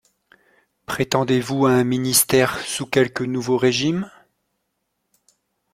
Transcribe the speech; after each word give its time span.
Prétendez-vous 0.87 1.67
à 1.67 1.73
un 1.73 1.83
ministère 1.83 2.59
sous 2.61 2.87
quelque 2.87 3.21
nouveau 3.23 3.55
régime? 3.55 4.09